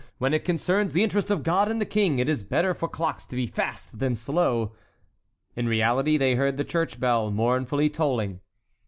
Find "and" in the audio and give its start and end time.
1.69-1.79